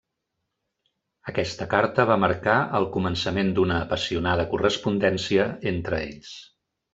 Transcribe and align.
Aquesta 1.31 1.67
carta 1.73 2.05
va 2.11 2.17
marcar 2.23 2.55
el 2.79 2.87
començament 2.95 3.51
d'una 3.59 3.77
apassionada 3.85 4.47
correspondència 4.55 5.47
entre 5.75 6.01
ells. 6.09 6.35